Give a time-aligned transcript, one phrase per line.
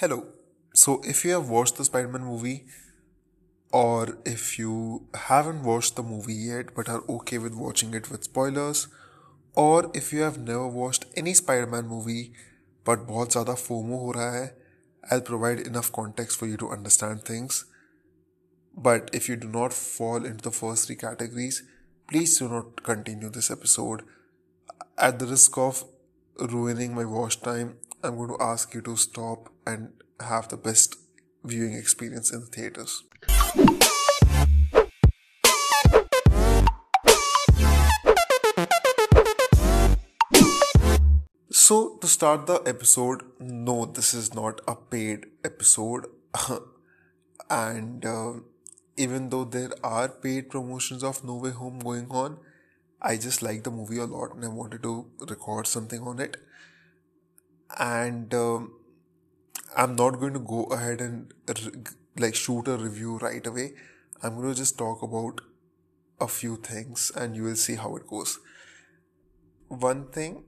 [0.00, 0.26] Hello.
[0.74, 2.66] So, if you have watched the Spider Man movie,
[3.72, 8.24] or if you haven't watched the movie yet but are okay with watching it with
[8.24, 8.88] spoilers,
[9.54, 12.34] or if you have never watched any Spider Man movie
[12.84, 14.54] but बहुत ज़्यादा FOMO हो रहा है,
[15.10, 17.64] I'll provide enough context for you to understand things.
[18.76, 21.62] But if you do not fall into the first three categories,
[22.06, 24.04] please do not continue this episode.
[24.98, 25.84] At the risk of
[26.38, 30.95] ruining my watch time, I'm going to ask you to stop and have the best
[31.43, 33.03] viewing experience in the theaters.
[41.51, 46.07] So, to start the episode, no, this is not a paid episode.
[47.51, 48.33] and uh,
[48.97, 52.39] even though there are paid promotions of No Way Home going on,
[52.99, 56.37] I just like the movie a lot and I wanted to record something on it.
[57.79, 58.73] And um,
[59.75, 61.33] I'm not going to go ahead and
[62.17, 63.73] like shoot a review right away.
[64.23, 65.41] I'm going to just talk about
[66.19, 68.39] a few things and you will see how it goes.
[69.67, 70.43] One thing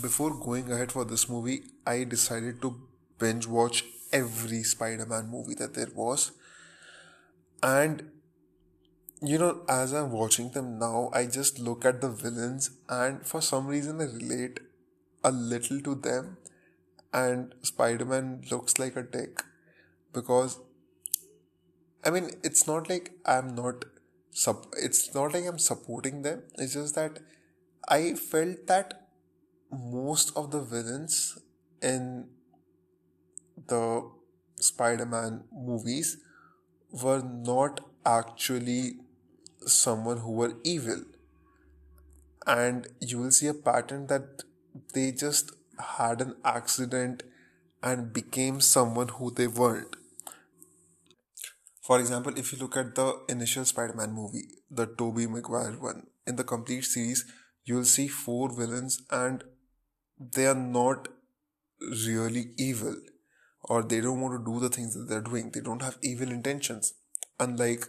[0.00, 2.80] before going ahead for this movie, I decided to
[3.18, 6.32] binge watch every Spider Man movie that there was.
[7.62, 8.10] And
[9.20, 13.40] you know, as I'm watching them now, I just look at the villains and for
[13.40, 14.60] some reason I relate
[15.24, 16.36] a little to them.
[17.12, 19.42] And Spider Man looks like a dick
[20.12, 20.58] because
[22.04, 23.84] I mean, it's not like I'm not
[24.30, 24.66] sub.
[24.76, 26.42] It's not like I'm supporting them.
[26.56, 27.18] It's just that
[27.88, 29.08] I felt that
[29.72, 31.38] most of the villains
[31.82, 32.28] in
[33.68, 34.10] the
[34.60, 36.16] Spider-Man movies
[36.90, 38.96] were not actually
[39.66, 41.02] someone who were evil,
[42.46, 44.42] and you will see a pattern that
[44.94, 47.22] they just had an accident
[47.82, 49.96] and became someone who they weren't
[51.88, 56.36] for example, if you look at the initial Spider-Man movie, the Tobey Maguire one, in
[56.36, 57.24] the complete series,
[57.64, 59.42] you'll see four villains and
[60.20, 61.08] they are not
[61.80, 62.94] really evil
[63.62, 65.50] or they don't want to do the things that they're doing.
[65.50, 66.92] They don't have evil intentions,
[67.40, 67.86] unlike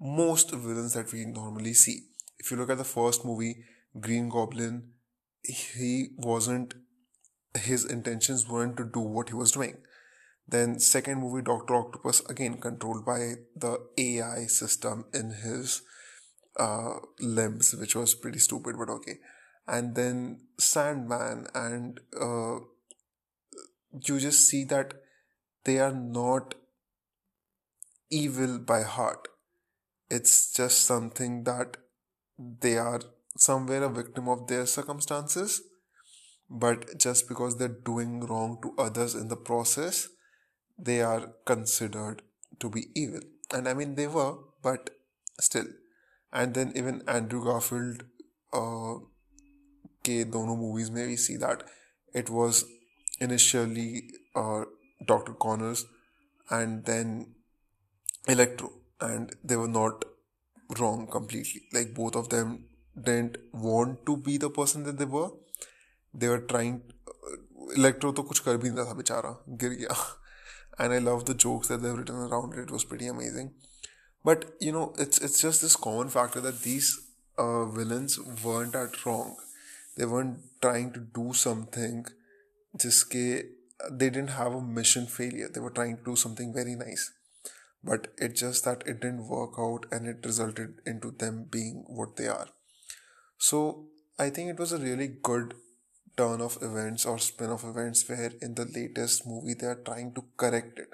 [0.00, 2.02] most villains that we normally see.
[2.38, 3.64] If you look at the first movie,
[3.98, 4.92] Green Goblin,
[5.42, 6.74] he wasn't,
[7.58, 9.76] his intentions weren't to do what he was doing
[10.50, 15.82] then second movie Doctor Octopus again controlled by the AI system in his
[16.58, 19.18] uh, limbs, which was pretty stupid but okay.
[19.68, 22.58] And then Sandman and uh,
[23.92, 24.94] you just see that
[25.64, 26.54] they are not
[28.10, 29.28] evil by heart.
[30.10, 31.76] It's just something that
[32.38, 33.00] they are
[33.36, 35.62] somewhere a victim of their circumstances,
[36.49, 40.07] but just because they're doing wrong to others in the process,
[40.77, 42.21] they are considered
[42.59, 43.21] to be evil.
[43.53, 44.89] And I mean, they were, but
[45.39, 45.65] still.
[46.31, 48.03] And then even Andrew Garfield
[48.53, 48.99] uh,
[50.03, 51.63] के दोनों movies में we see that
[52.13, 52.65] it was
[53.19, 54.63] initially uh,
[55.05, 55.33] Dr.
[55.33, 55.85] Connors
[56.49, 57.35] and then
[58.27, 60.05] Electro, and they were not
[60.79, 61.61] wrong completely.
[61.73, 62.65] Like both of them
[62.99, 65.29] didn't want to be the person that they were.
[66.13, 66.81] They were trying.
[67.77, 69.29] Electro तो कुछ कर भी नहीं रहा था बेचारा
[69.61, 69.95] गिर गया
[70.77, 72.59] and I love the jokes that they've written around it.
[72.59, 73.53] It was pretty amazing.
[74.23, 76.91] But you know, it's it's just this common factor that these
[77.37, 79.35] uh, villains weren't at wrong.
[79.97, 82.05] They weren't trying to do something.
[82.77, 85.49] Just they didn't have a mission failure.
[85.53, 87.11] They were trying to do something very nice.
[87.83, 92.15] But it's just that it didn't work out and it resulted into them being what
[92.15, 92.47] they are.
[93.37, 93.85] So
[94.17, 95.53] I think it was a really good
[96.16, 100.12] turn of events or spin of events where in the latest movie they are trying
[100.14, 100.88] to correct it.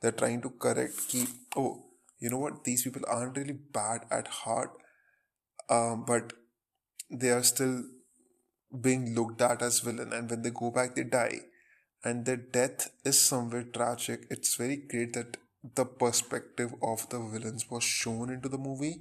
[0.00, 1.84] They're trying to correct, keep, oh,
[2.20, 4.70] you know what, these people aren't really bad at heart,
[5.70, 6.32] um, but
[7.10, 7.84] they are still
[8.80, 11.40] being looked at as villain and when they go back they die.
[12.04, 14.26] And their death is somewhere tragic.
[14.30, 15.36] It's very great that
[15.74, 19.00] the perspective of the villains was shown into the movie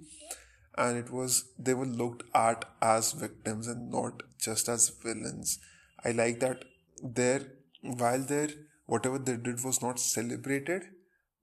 [0.78, 5.60] and it was they were looked at as victims and not just as villains.
[6.06, 6.66] I like that
[7.02, 7.42] there
[7.82, 8.50] while there
[8.86, 10.84] whatever they did was not celebrated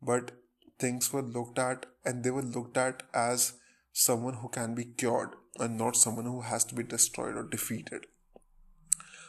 [0.00, 0.32] but
[0.78, 3.54] things were looked at and they were looked at as
[3.92, 8.06] someone who can be cured and not someone who has to be destroyed or defeated.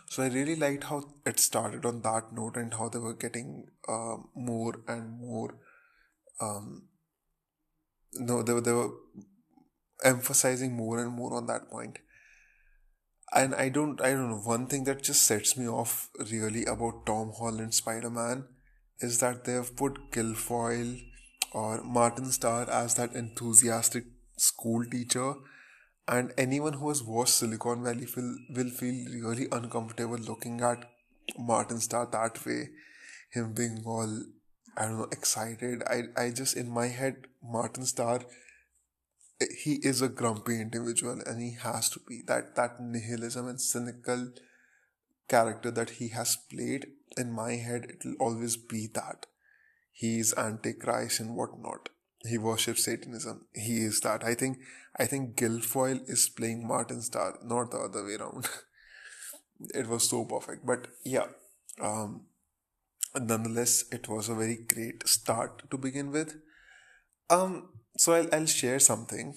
[0.07, 3.67] So i really liked how it started on that note and how they were getting
[3.87, 5.55] uh, more and more
[6.39, 6.83] um,
[8.13, 8.91] no they were, they were
[10.05, 11.99] emphasizing more and more on that point.
[13.39, 15.93] And i don't i don't know one thing that just sets me off
[16.31, 18.43] really about tom holland spider-man
[18.99, 21.01] is that they've put Gilfoyle
[21.51, 24.05] or Martin Starr as that enthusiastic
[24.37, 25.33] school teacher,
[26.07, 30.89] and anyone who has watched Silicon Valley will, will feel really uncomfortable looking at
[31.37, 32.69] Martin Starr that way,
[33.31, 34.23] him being all
[34.77, 35.83] I don't know excited.
[35.87, 38.19] I I just in my head Martin Starr
[39.63, 42.21] he is a grumpy individual and he has to be.
[42.27, 44.29] That that nihilism and cynical
[45.27, 46.87] character that he has played
[47.17, 49.25] in my head it will always be that.
[49.91, 51.89] He is antichrist and whatnot.
[52.27, 53.45] He worships satanism.
[53.53, 54.23] He is that.
[54.23, 54.59] I think
[54.97, 58.47] i think gilfoyle is playing martin starr not the other way around.
[59.73, 60.65] It was so perfect.
[60.65, 61.27] But yeah
[61.81, 62.21] um
[63.19, 66.35] nonetheless it was a very great start to begin with.
[67.29, 67.69] Um
[68.05, 69.35] so I'll, I'll share something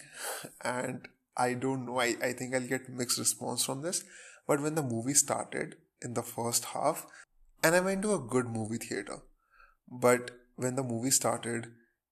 [0.63, 4.05] and i don't know I, I think i'll get mixed response from this
[4.47, 7.07] but when the movie started in the first half
[7.63, 9.19] and i went to a good movie theater
[10.07, 11.69] but when the movie started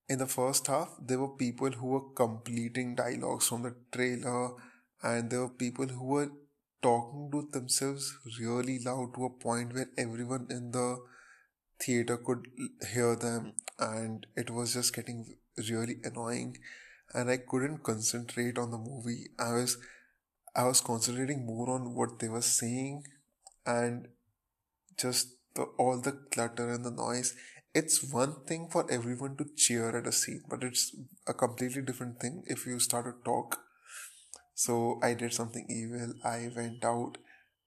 [0.08, 4.50] in the first half there were people who were completing dialogues from the trailer
[5.02, 6.28] and there were people who were
[6.82, 10.88] talking to themselves really loud to a point where everyone in the
[11.84, 12.46] theater could
[12.92, 15.24] hear them and it was just getting
[15.70, 16.58] really annoying
[17.14, 19.28] and I couldn't concentrate on the movie.
[19.38, 19.78] I was
[20.54, 23.04] I was concentrating more on what they were saying
[23.66, 24.08] and
[24.98, 27.34] just the, all the clutter and the noise.
[27.74, 32.20] It's one thing for everyone to cheer at a scene, but it's a completely different
[32.20, 33.60] thing if you start to talk.
[34.54, 36.14] So I did something evil.
[36.24, 37.18] I went out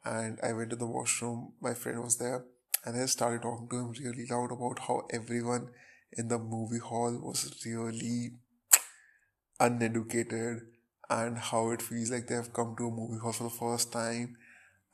[0.04, 1.54] and I went to the washroom.
[1.62, 2.46] My friend was there
[2.86, 5.70] and I started talking to him really loud about how everyone
[6.14, 8.32] in the movie hall was really
[9.60, 10.62] uneducated
[11.10, 13.92] and how it feels like they have come to a movie hall for the first
[13.92, 14.38] time.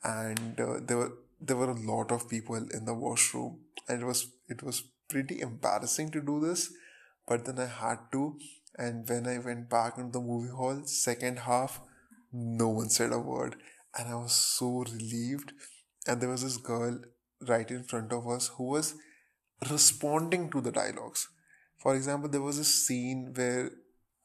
[0.02, 3.60] And uh, there were there were a lot of people in the washroom.
[3.88, 6.70] And it was it was pretty embarrassing to do this.
[7.26, 8.38] But then i had to.
[8.78, 11.80] And when i went back into the movie hall second half
[12.32, 13.56] no one said a word.
[13.98, 15.52] And i was so relieved.
[16.06, 17.00] And there was this girl
[17.46, 18.94] right in front of us who was
[19.70, 21.28] responding to the dialogues.
[21.78, 23.70] For example, there was a scene where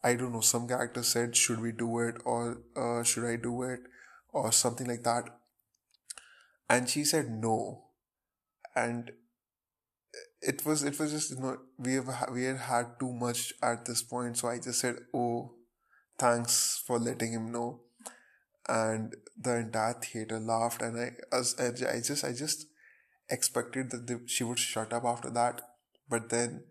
[0.04, 2.16] I don't know, some character said, Should we do it?
[2.25, 3.81] or uh, Should I do it?
[4.33, 5.25] or something like that.
[6.69, 7.83] And she said no.
[8.75, 9.12] And
[10.42, 13.86] it was it was just you know we have we had had too much at
[13.86, 15.51] this point so i just said oh
[16.18, 17.80] thanks for letting him know
[18.68, 22.68] and the entire theater laughed and i as i just i just
[23.31, 25.62] expected that they, she would shut up after that.
[26.10, 26.63] But then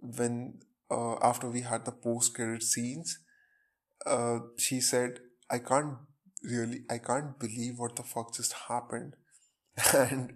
[0.00, 0.60] when
[0.90, 3.18] uh, after we had the post credit scenes
[4.04, 5.20] uh, she said
[5.50, 5.94] i can't
[6.42, 9.14] really i can't believe what the fuck just happened.
[9.94, 10.34] And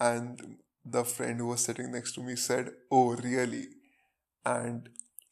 [0.00, 0.40] and
[0.84, 3.66] the friend who was sitting next to me said oh really?
[4.44, 4.88] And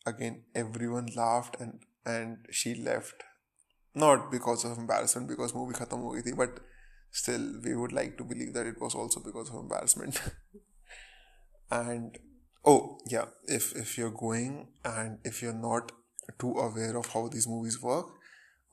[0.07, 3.23] again everyone laughed and and she left.
[3.95, 6.61] Not because of embarrassment because movie khatam ho thi but
[7.21, 10.21] still we would like to believe that it was also because of embarrassment.
[11.69, 12.17] And
[12.65, 15.91] oh yeah if if you're going and if you're not
[16.39, 18.07] too aware of how these movies work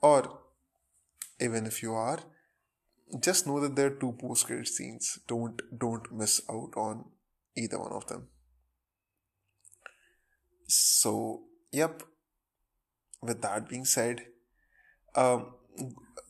[0.02, 0.40] or
[1.40, 2.20] even if you are
[3.20, 5.20] just know that there are two post credit scenes.
[5.28, 7.06] Don't don't miss out on
[7.56, 8.28] either one of them.
[10.68, 12.04] So yep.
[13.22, 14.26] With that being said
[15.16, 15.54] um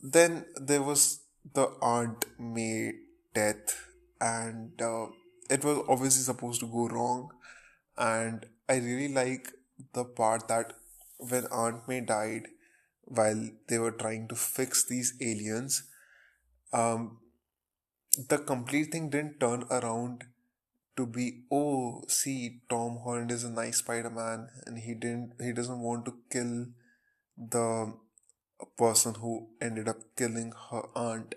[0.02, 2.92] then there was the Aunt May
[3.34, 3.88] death,
[4.20, 5.06] and uh,
[5.50, 7.30] it was obviously supposed to go wrong.
[7.96, 9.52] And I really like
[9.92, 10.72] the part that
[11.18, 12.48] when Aunt May died,
[13.04, 15.84] while they were trying to fix these aliens,
[16.72, 17.18] um,
[18.28, 20.24] the complete thing didn't turn around
[20.96, 25.80] to be oh see Tom Holland is a nice Spider-Man and he didn't he doesn't
[25.80, 26.66] want to kill
[27.36, 27.94] the
[28.78, 31.34] person who ended up killing her aunt,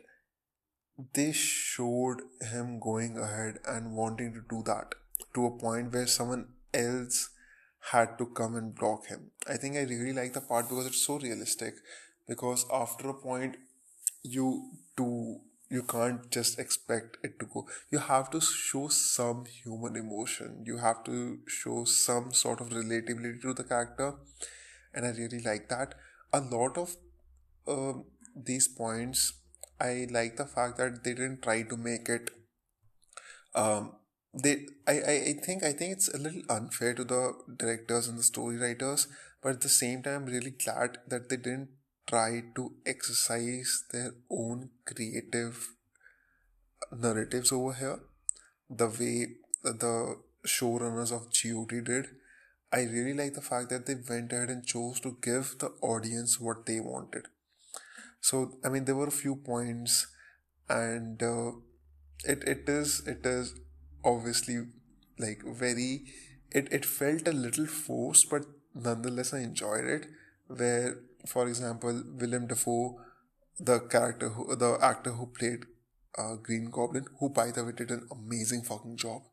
[1.14, 4.96] they showed him going ahead and wanting to do that
[5.34, 7.30] to a point where someone else
[7.92, 9.32] had to come and block him.
[9.48, 11.76] I think I really like the part because it's so realistic.
[12.28, 13.56] Because after a point,
[14.24, 17.68] you do you can't just expect it to go.
[17.92, 20.64] You have to show some human emotion.
[20.66, 24.14] You have to show some sort of relatability to the character,
[24.94, 25.96] and I really like that.
[26.34, 26.96] A lot of
[27.68, 28.06] um,
[28.36, 29.34] these points,
[29.80, 32.30] I like the fact that they didn't try to make it.
[33.56, 33.94] Um,
[34.34, 38.18] they, I, I, I think, I think it's a little unfair to the directors and
[38.18, 39.08] the story writers,
[39.42, 41.70] but at the same time, I'm really glad that they didn't
[42.08, 45.70] try to exercise their own creative
[46.92, 48.00] narratives over here.
[48.70, 49.28] The way
[49.64, 52.08] the showrunners of GOT did.
[52.72, 56.40] I really like the fact that they went ahead and chose to give the audience
[56.40, 57.28] what they wanted.
[58.22, 60.08] So I mean, there were a few points,
[60.70, 61.52] and uh,
[62.26, 63.54] it it is it is
[64.04, 64.58] obviously
[65.20, 66.06] like very
[66.52, 68.46] it it felt a little forced, but
[68.76, 70.08] nonetheless I enjoyed it.
[70.48, 73.00] Where, for example, Willem Dafoe,
[73.60, 75.66] the character who the actor who played
[76.18, 79.24] uh, Green Goblin, who by the way did an amazing fucking job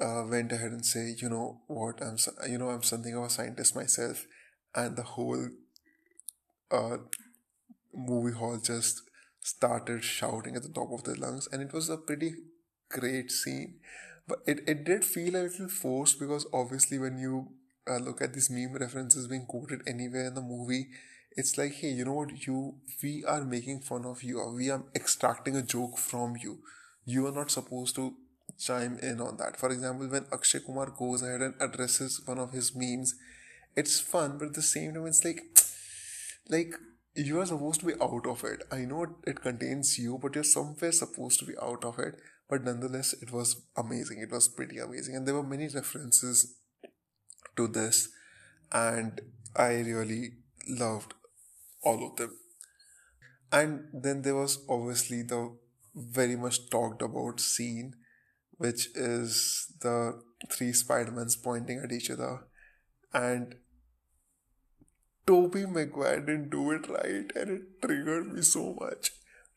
[0.00, 2.16] uh, went ahead and say, you know what, I'm
[2.48, 4.26] you know I'm something of a scientist myself,
[4.74, 5.48] and the whole
[6.70, 6.98] uh,
[7.94, 9.02] movie hall just
[9.40, 12.34] started shouting at the top of their lungs, and it was a pretty
[12.88, 13.80] great scene.
[14.26, 17.48] But it, it did feel a little forced because obviously when you
[17.88, 20.88] uh, look at these meme references being quoted anywhere in the movie,
[21.36, 24.70] it's like, hey, you know what, you we are making fun of you, or we
[24.70, 26.58] are extracting a joke from you.
[27.04, 28.14] You are not supposed to
[28.58, 29.56] chime in on that.
[29.56, 33.14] For example, when Akshay Kumar goes ahead and addresses one of his memes,
[33.76, 35.40] it's fun, but at the same time, it's like,
[36.48, 36.74] like
[37.26, 38.62] you are supposed to be out of it.
[38.70, 42.14] I know it contains you, but you're somewhere supposed to be out of it.
[42.48, 44.20] But nonetheless, it was amazing.
[44.20, 46.54] It was pretty amazing, and there were many references
[47.56, 48.08] to this,
[48.72, 49.20] and
[49.54, 50.32] I really
[50.66, 51.14] loved
[51.82, 52.36] all of them.
[53.52, 55.56] And then there was obviously the
[55.94, 57.94] very much talked about scene
[58.58, 60.20] which is the
[60.50, 62.40] three Spider-Mans pointing at each other.
[63.14, 63.54] And
[65.28, 69.10] Tobey Maguire didn't do it right and it triggered me so much.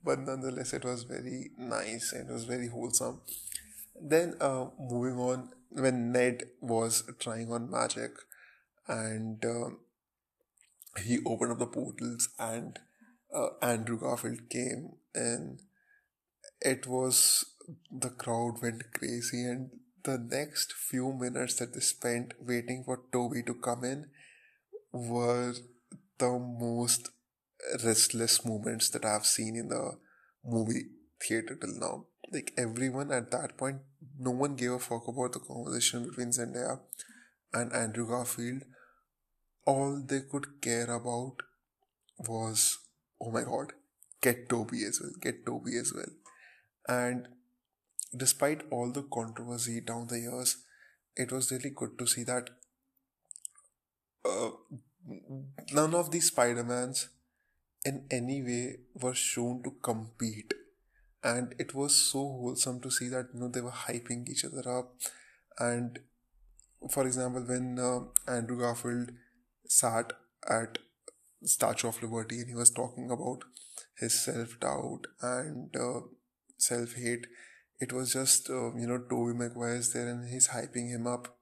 [0.04, 3.22] But nonetheless, it was very nice and it was very wholesome.
[4.02, 8.12] Then, uh, moving on, when Ned was trying on magic
[8.86, 9.70] and uh,
[11.06, 12.78] he opened up the portals and
[13.34, 15.60] uh, Andrew Garfield came in,
[16.60, 17.46] it was
[17.90, 19.70] the crowd went crazy and
[20.04, 24.08] the next few minutes that they spent waiting for Tobey to come in
[24.92, 25.54] were
[26.18, 27.10] the most
[27.84, 29.98] restless moments that I've seen in the
[30.44, 30.86] movie
[31.22, 32.06] theater till now.
[32.32, 33.82] Like everyone at that point,
[34.20, 36.80] no one gave a fuck about the conversation between Zendaya
[37.54, 38.64] and Andrew Garfield.
[39.66, 41.36] All they could care about
[42.28, 42.80] was,
[43.22, 43.74] oh my god,
[44.22, 46.12] get Tobey as well, get Tobey as well.
[46.88, 47.28] And
[48.16, 50.58] despite all the controversy down the years,
[51.16, 52.50] it was really good to see that
[54.26, 54.50] uh,
[55.74, 57.10] none of these Spider-Mans
[57.86, 60.54] in any way were shown to compete.
[61.24, 64.68] And it was so wholesome to see that you know they were hyping each other
[64.80, 64.96] up.
[65.60, 66.00] And
[66.90, 69.12] for example, when uh, Andrew Garfield
[69.68, 70.14] sat
[70.50, 70.80] at
[71.44, 73.44] Statue of Liberty and he was talking about
[73.98, 76.02] his self doubt and uh,
[76.58, 77.28] self hate,
[77.80, 81.38] it was just uh, you know Tobey Maguire's there and he's hyping him up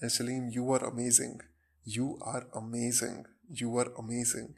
[0.00, 1.40] and telling him you are amazing
[1.86, 3.26] you are amazing.
[3.48, 4.56] You are amazing.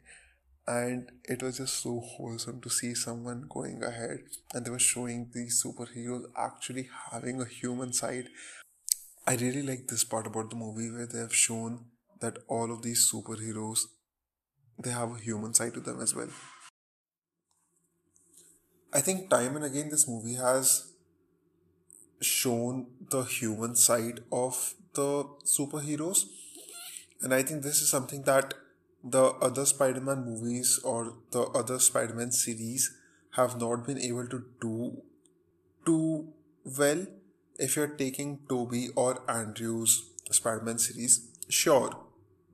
[0.67, 4.19] And it was just so wholesome to see someone going ahead
[4.53, 8.29] and they were showing these superheroes actually having a human side.
[9.27, 11.85] I really like this part about the movie where they have shown
[12.19, 13.81] that all of these superheroes
[14.83, 16.29] they have a human side to them as well.
[18.93, 20.93] I think time and again this movie has
[22.21, 26.25] shown the human side of the superheroes.
[27.21, 28.53] And I think this is something that
[29.03, 32.95] the other Spider Man movies or the other Spider Man series
[33.31, 35.01] have not been able to do
[35.85, 36.27] too
[36.63, 37.05] well.
[37.57, 41.91] If you're taking Tobey or Andrew's Spider Man series, sure,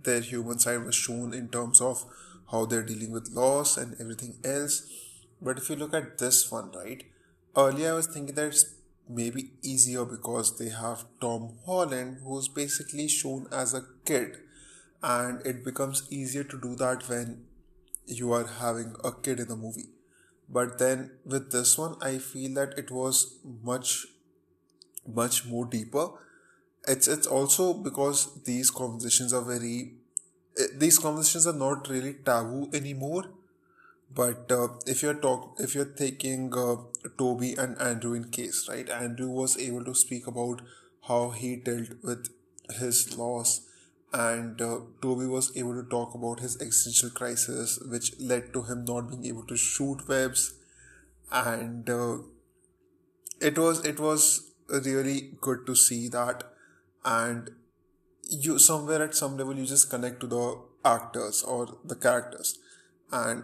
[0.03, 2.05] their human side was shown in terms of
[2.51, 4.89] how they're dealing with loss and everything else.
[5.41, 7.03] But if you look at this one, right,
[7.55, 8.75] earlier I was thinking that it's
[9.07, 14.37] maybe easier because they have Tom Holland, who's basically shown as a kid,
[15.03, 17.45] and it becomes easier to do that when
[18.05, 19.89] you are having a kid in the movie.
[20.49, 24.05] But then with this one, I feel that it was much,
[25.07, 26.09] much more deeper.
[26.87, 29.93] It's it's also because these conversations are very,
[30.59, 33.25] eh, these conversations are not really taboo anymore
[34.13, 36.77] but uh, if you're talk, if you're taking uh,
[37.17, 38.89] Tobey and Andrew in case, right?
[38.89, 40.61] Andrew was able to speak about
[41.07, 42.29] how he dealt with
[42.79, 43.64] his loss,
[44.15, 48.85] and uh, Tobey was able to talk about his existential crisis, which led to him
[48.85, 50.53] not being able to shoot webs,
[51.31, 52.17] and uh,
[53.41, 56.45] it was it was really good to see that,
[57.03, 57.49] and
[58.45, 60.45] you somewhere at some level you just connect to the
[60.85, 62.57] actors or the characters,
[63.11, 63.43] and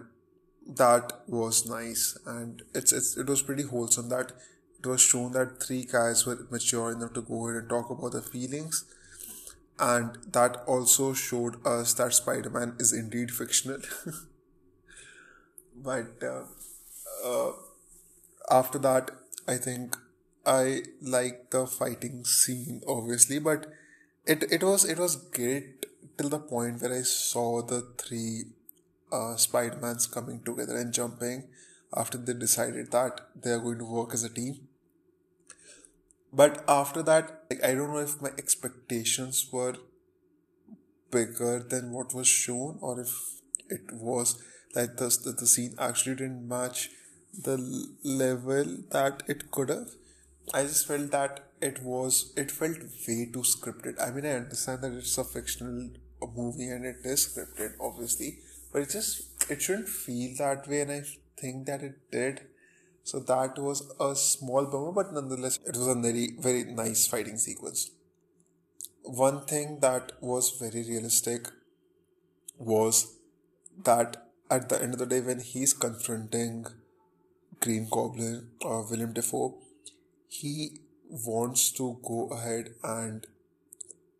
[0.77, 2.17] that was nice.
[2.25, 4.31] And it's, it's it was pretty wholesome that
[4.79, 8.13] it was shown that three guys were mature enough to go ahead and talk about
[8.13, 8.85] their feelings
[9.79, 13.81] and that also showed us that spider-man is indeed fictional.
[15.83, 16.43] But uh,
[17.25, 17.51] uh,
[18.49, 19.11] after that
[19.47, 19.97] i think
[20.45, 23.67] i like the fighting scene obviously but
[24.25, 25.85] it it was it was great
[26.17, 28.43] till the point where i saw the three
[29.11, 31.43] uh, spider-mans coming together and jumping
[31.95, 34.59] after they decided that they are going to work as a team
[36.33, 39.75] but after that like i don't know if my expectations were
[41.11, 43.13] bigger than what was shown or if
[43.69, 44.41] it was
[44.75, 46.89] like the, the, the scene actually didn't match
[47.43, 47.57] the
[48.03, 49.89] level that it could have.
[50.53, 54.01] I just felt that it was it felt way too scripted.
[54.01, 55.89] I mean i understand that it's a fictional
[56.35, 58.39] movie and it is scripted obviously
[58.71, 61.01] but it just it shouldn't feel that way and i
[61.39, 62.41] think that it did
[63.03, 67.37] so that was a small bummer, but nonetheless, it was a very, very nice fighting
[67.37, 67.91] sequence.
[69.03, 71.47] One thing that was very realistic
[72.57, 73.17] was
[73.83, 76.65] that at the end of the day, when he's confronting
[77.59, 79.57] Green Goblin or Willem Dafoe,
[80.27, 83.25] he wants to go ahead and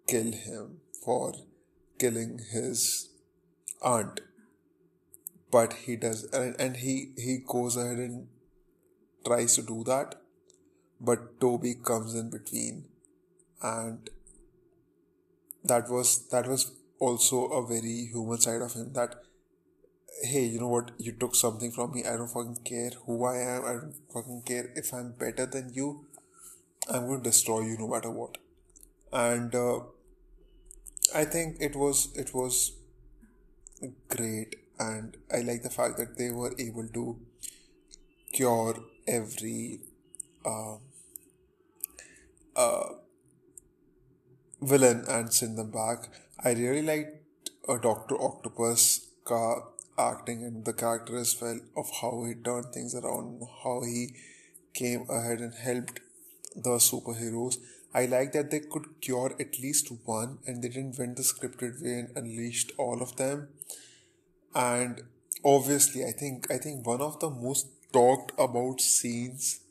[0.08, 1.34] kill him for
[1.98, 3.10] killing his
[3.82, 4.20] aunt
[5.52, 8.28] but he does and, and he he goes ahead and
[9.26, 10.16] tries to do that,
[11.00, 12.86] but Tobey comes in between,
[13.62, 14.10] and
[15.64, 18.94] that was that was also a very human side of him.
[18.94, 19.16] That
[20.24, 20.92] hey, you know what?
[20.98, 22.04] You took something from me.
[22.06, 23.66] I don't fucking care who I am.
[23.66, 26.06] I don't fucking care if I'm better than you.
[26.90, 28.38] I'm going to destroy you no matter what.
[29.14, 29.80] And uh,
[31.14, 32.74] I think it was it was
[34.10, 37.20] great, and I like the fact that they were able to
[38.34, 38.76] cure
[39.12, 39.80] every
[40.46, 40.76] uh,
[42.56, 42.90] uh,
[44.62, 46.10] villain and send them back.
[46.44, 49.64] I really liked uh, Doctor Octopus ka
[49.98, 54.16] acting and the character as well of how he turned things around, how he
[54.74, 56.00] came ahead and helped
[56.56, 57.58] the superheroes.
[57.94, 61.84] I like that they could cure at least one and they didn't went the scripted
[61.84, 63.50] way and unleashed all of them.
[64.56, 65.02] And
[65.44, 69.62] obviously, I think I think one of the most talked about scenes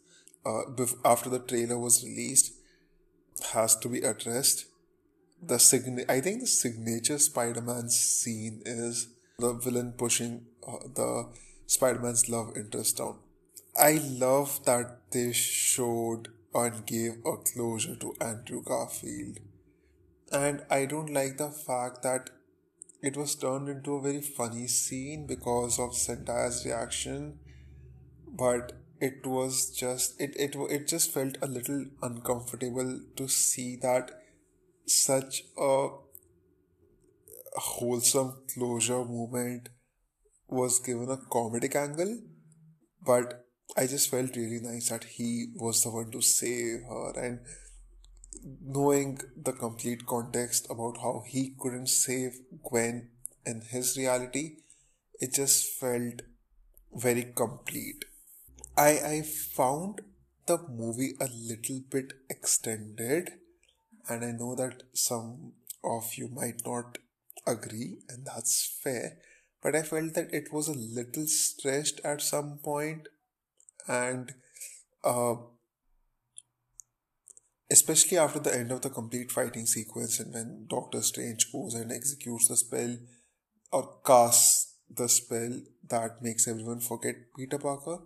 [0.44, 0.62] uh,
[1.04, 2.54] after the trailer was released
[3.52, 4.66] has to be addressed.
[5.42, 11.28] The sign- I think the signature Spider-Man scene is the villain pushing uh, the
[11.66, 13.18] Spider-Man's love interest down.
[13.76, 19.38] I love that they showed and gave a closure to Andrew Garfield.
[20.32, 22.30] And I don't like the fact that
[23.02, 27.38] it was turned into a very funny scene because of Zendaya's reaction
[28.40, 34.10] but it was just it, it it just felt a little uncomfortable to see that
[34.86, 35.88] such a
[37.68, 39.68] wholesome closure moment
[40.48, 42.12] was given a comedic angle
[43.06, 43.34] but
[43.76, 45.30] i just felt really nice that he
[45.64, 47.40] was the one to save her and
[48.78, 52.38] knowing the complete context about how he couldn't save
[52.70, 53.00] gwen
[53.46, 54.44] in his reality
[55.20, 56.22] it just felt
[57.06, 58.09] very complete
[58.80, 60.00] I I found
[60.46, 63.32] the movie a little bit extended,
[64.08, 65.52] and I know that some
[65.84, 66.96] of you might not
[67.46, 69.18] agree, and that's fair.
[69.62, 73.08] But I felt that it was a little stretched at some point,
[73.86, 74.32] and
[75.04, 75.34] uh,
[77.70, 81.92] especially after the end of the complete fighting sequence, and when Doctor Strange goes and
[81.92, 82.96] executes the spell
[83.72, 87.98] or casts the spell that makes everyone forget Peter Parker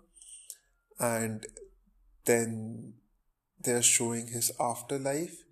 [0.99, 1.47] and
[2.25, 2.95] then
[3.61, 5.45] they're showing his afterlife.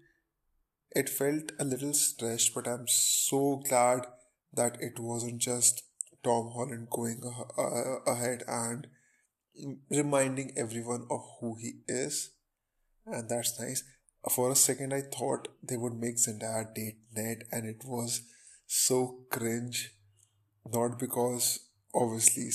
[0.94, 4.06] It felt a little stretched, but I'm so glad
[4.52, 5.82] that it wasn't just
[6.22, 7.22] Tom Holland going
[8.06, 8.86] ahead and
[9.90, 12.30] reminding everyone of who he is,
[13.06, 13.82] and that's nice.
[14.30, 18.22] For a second, I thought they would make Zendaya date Ned, and it was
[18.66, 19.94] so cringe.
[20.72, 21.58] Not because
[21.92, 22.50] obviously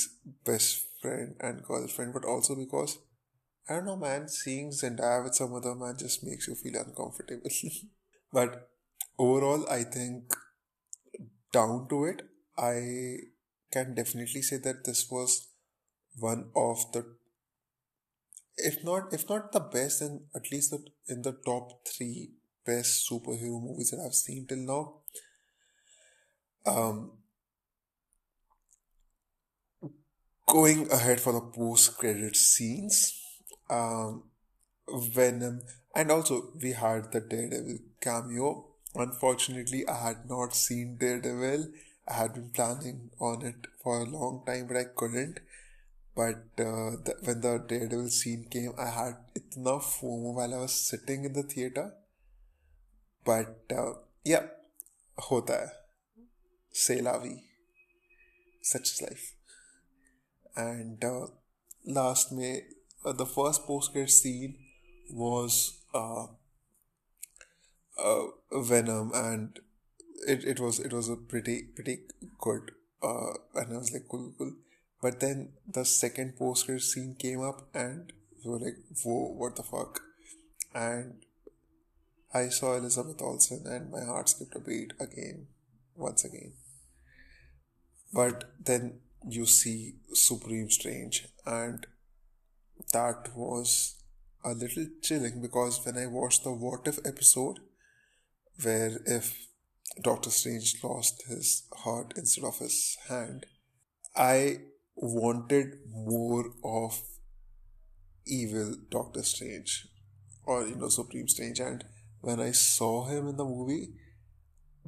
[0.46, 3.00] best friend and girlfriend, but also because
[3.70, 7.50] I don't know, man, seeing Zendaya with some other man just makes you feel uncomfortable.
[8.34, 8.70] but
[9.20, 10.32] overall, I think
[11.52, 12.22] down to it,
[12.58, 13.18] I
[13.72, 15.50] can definitely say that this was
[16.20, 17.06] one of the
[18.58, 22.32] if not if not the best then at least the, in the top three
[22.66, 24.94] best superhero movies that I've seen till now.
[26.66, 27.12] Um,
[30.48, 33.22] going ahead for the post credit scenes
[33.70, 34.24] um,
[34.90, 35.62] Venom,
[35.96, 38.66] and also we had the Daredevil cameo.
[38.96, 41.68] Unfortunately, I had not seen Daredevil.
[42.08, 45.40] I had been planning on it for a long time, but I couldn't.
[46.16, 49.18] But uh, the, when the Daredevil scene came, I had
[49.56, 51.94] enough FOMO while I was sitting in the theater.
[53.26, 54.48] But uh, yeah,
[55.18, 55.70] hota
[56.88, 57.02] hai.
[57.02, 57.44] La vie.
[58.62, 59.37] Such is life.
[60.58, 61.28] And uh,
[61.86, 62.64] last May,
[63.06, 64.56] uh, the first post scene
[65.12, 66.26] was uh,
[68.04, 69.60] uh, Venom, and
[70.28, 72.00] it, it was it was a pretty pretty
[72.40, 72.72] good,
[73.04, 74.54] uh, and I was like cool cool.
[75.00, 78.12] But then the second post scene came up, and
[78.44, 80.02] we were like, whoa, what the fuck?
[80.74, 81.24] And
[82.34, 85.48] I saw Elizabeth Olsen, and my heart skipped a beat again,
[85.96, 86.54] once again.
[88.12, 89.02] But then
[89.34, 91.86] you see Supreme Strange, and
[92.94, 93.96] that was
[94.44, 97.60] a little chilling because when I watched the What If episode,
[98.64, 99.48] where if
[100.02, 103.46] Doctor Strange lost his heart instead of his hand,
[104.16, 104.58] I
[104.96, 107.02] wanted more of
[108.26, 109.88] evil Doctor Strange
[110.46, 111.60] or you know Supreme Strange.
[111.60, 111.84] And
[112.22, 113.94] when I saw him in the movie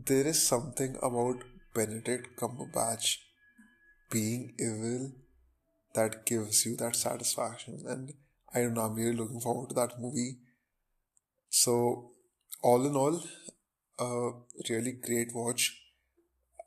[0.05, 3.17] there is something about Benedict Cumberbatch
[4.09, 5.11] being evil
[5.95, 7.83] that gives you that satisfaction.
[7.87, 8.13] And
[8.53, 10.37] I don't know I'm really looking forward to that movie.
[11.49, 12.11] So
[12.61, 13.23] all in all
[13.99, 14.31] a
[14.69, 15.75] really great watch.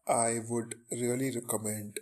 [0.06, 2.00] I would really recommend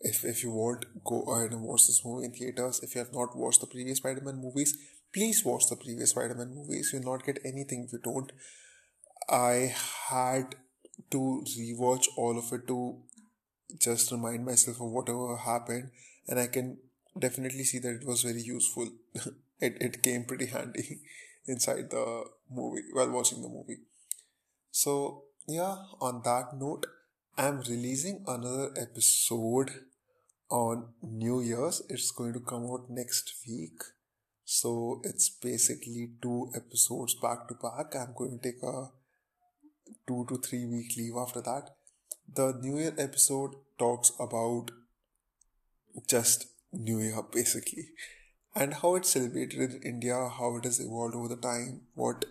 [0.00, 2.80] if if you want go ahead and watch this movie in theaters.
[2.82, 4.76] If you have not watched the previous spider-man movies
[5.16, 6.90] please watch the previous spider-man movies.
[6.92, 8.32] You'll not get anything if you don't.
[9.30, 9.74] I
[10.08, 10.54] had
[11.10, 12.98] to rewatch all of it to
[13.78, 15.90] just remind myself of whatever happened
[16.28, 16.76] and i can
[17.18, 18.88] definitely see that it was very useful
[19.60, 21.00] it, it came pretty handy
[21.46, 23.78] inside the movie while watching the movie
[24.70, 26.86] so yeah on that note
[27.38, 29.70] I'm releasing another episode
[30.50, 31.82] on New Year's.
[31.90, 33.78] It's going to come out next week.
[34.46, 37.94] So it's basically two episodes back to back.
[37.94, 38.86] I'm going to take a
[40.08, 41.75] two to three week leave after that.
[42.32, 44.70] The New Year episode talks about
[46.06, 47.88] just New Year basically
[48.54, 52.24] and how it's celebrated in India, how it has evolved over the time, what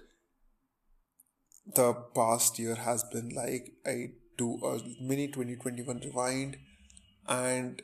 [1.76, 3.74] the past year has been like.
[3.86, 6.58] I do a mini 2021 rewind
[7.28, 7.82] and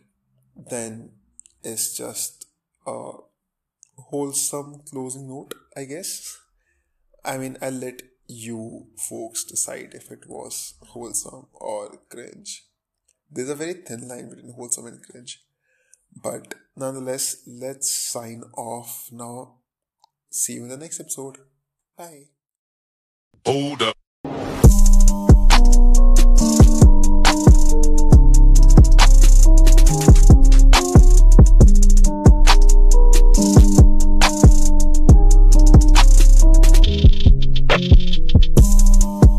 [0.55, 1.11] then
[1.63, 2.45] it's just
[2.85, 3.11] a
[3.97, 6.37] wholesome closing note i guess
[7.23, 12.65] i mean i'll let you folks decide if it was wholesome or cringe.
[13.29, 15.43] There's a very thin line between wholesome and cringe.
[16.15, 19.55] But nonetheless let's sign off now.
[20.29, 21.37] See you in the next episode.
[21.97, 22.29] Bye.
[23.45, 24.00] Hold up